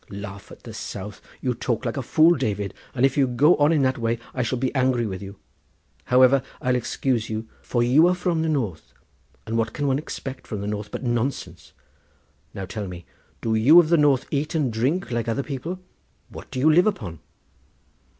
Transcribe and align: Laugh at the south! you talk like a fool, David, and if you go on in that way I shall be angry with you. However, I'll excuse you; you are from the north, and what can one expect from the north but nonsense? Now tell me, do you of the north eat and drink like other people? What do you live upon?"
Laugh 0.09 0.51
at 0.51 0.63
the 0.63 0.73
south! 0.73 1.21
you 1.41 1.53
talk 1.53 1.85
like 1.85 1.95
a 1.95 2.01
fool, 2.01 2.33
David, 2.35 2.73
and 2.95 3.05
if 3.05 3.15
you 3.19 3.27
go 3.27 3.55
on 3.57 3.71
in 3.71 3.83
that 3.83 3.99
way 3.99 4.17
I 4.33 4.41
shall 4.41 4.57
be 4.57 4.73
angry 4.73 5.05
with 5.05 5.21
you. 5.21 5.37
However, 6.05 6.41
I'll 6.59 6.75
excuse 6.75 7.29
you; 7.29 7.47
you 7.79 8.07
are 8.07 8.15
from 8.15 8.41
the 8.41 8.49
north, 8.49 8.93
and 9.45 9.59
what 9.59 9.73
can 9.73 9.85
one 9.85 9.99
expect 9.99 10.47
from 10.47 10.59
the 10.61 10.65
north 10.65 10.89
but 10.89 11.03
nonsense? 11.03 11.73
Now 12.51 12.65
tell 12.65 12.87
me, 12.87 13.05
do 13.41 13.53
you 13.53 13.79
of 13.79 13.89
the 13.89 13.95
north 13.97 14.25
eat 14.31 14.55
and 14.55 14.73
drink 14.73 15.11
like 15.11 15.27
other 15.27 15.43
people? 15.43 15.79
What 16.29 16.49
do 16.49 16.57
you 16.59 16.73
live 16.73 16.87
upon?" 16.87 17.19